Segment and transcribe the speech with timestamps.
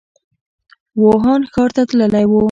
[1.01, 2.31] ووهان ښار ته تللی و.